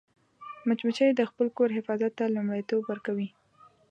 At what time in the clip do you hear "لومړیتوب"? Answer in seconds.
2.35-2.81